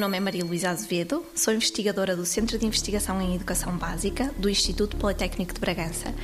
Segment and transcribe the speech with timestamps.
[0.00, 4.48] nome é Maria Luísa Azevedo, sou investigadora do Centro de Investigação em Educação Básica do
[4.48, 6.14] Instituto Politécnico de Bragança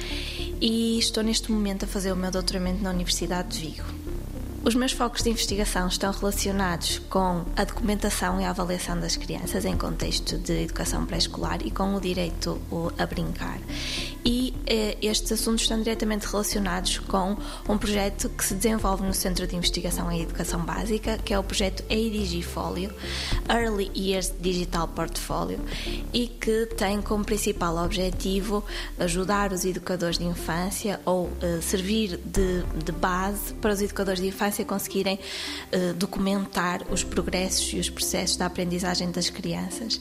[0.62, 3.84] e estou neste momento a fazer o meu doutoramento na Universidade de Vigo.
[4.64, 9.66] Os meus focos de investigação estão relacionados com a documentação e a avaliação das crianças
[9.66, 12.58] em contexto de educação pré-escolar e com o direito
[12.96, 13.60] a brincar.
[14.66, 17.36] Eh, estes assuntos estão diretamente relacionados com
[17.68, 21.44] um projeto que se desenvolve no Centro de Investigação em Educação Básica, que é o
[21.44, 22.92] projeto EIDIGIFólio,
[23.48, 25.60] Early Years Digital Portfolio,
[26.12, 28.64] e que tem como principal objetivo
[28.98, 34.28] ajudar os educadores de infância ou eh, servir de, de base para os educadores de
[34.28, 35.18] infância conseguirem
[35.72, 40.00] uh, documentar os progressos e os processos da aprendizagem das crianças.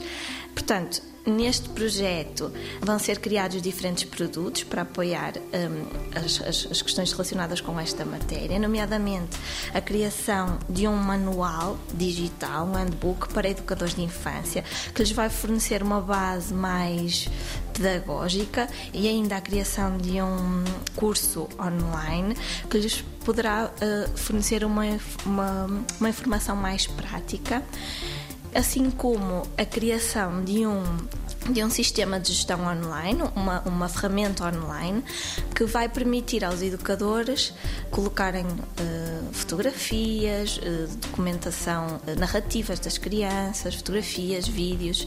[0.54, 7.12] Portanto, Neste projeto vão ser criados diferentes produtos para apoiar um, as, as, as, questões
[7.12, 9.36] relacionadas com esta matéria, nomeadamente
[9.74, 15.28] a criação de um manual digital, um handbook para educadores de infância, que lhes vai
[15.28, 17.28] fornecer uma base mais
[17.72, 22.34] pedagógica e ainda a criação de um curso online
[22.70, 24.84] que lhes poderá uh, fornecer uma,
[25.24, 25.66] uma,
[26.00, 27.62] uma informação mais prática
[28.54, 30.82] assim como a criação de um
[31.52, 35.02] de um sistema de gestão online, uma, uma ferramenta online
[35.54, 37.54] que vai permitir aos educadores
[37.90, 45.06] colocarem uh, fotografias, uh, documentação, uh, narrativas das crianças, fotografias, vídeos,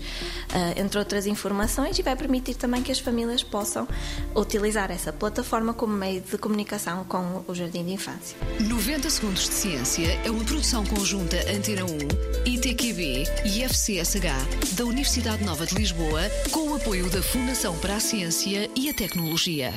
[0.76, 3.88] entre outras informações, e vai permitir também que as famílias possam
[4.36, 8.38] utilizar essa plataforma como meio de comunicação com o Jardim de Infância.
[8.60, 11.98] 90 Segundos de Ciência é uma produção conjunta Antena 1,
[12.45, 17.99] ITQB e FCSH da Universidade Nova de Lisboa, com o apoio da Fundação para a
[17.99, 19.73] Ciência e a Tecnologia.